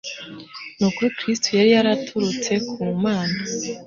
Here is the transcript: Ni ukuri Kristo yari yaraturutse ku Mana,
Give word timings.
Ni 0.77 0.83
ukuri 0.89 1.09
Kristo 1.17 1.47
yari 1.59 1.69
yaraturutse 1.77 2.53
ku 2.69 2.81
Mana, 3.03 3.37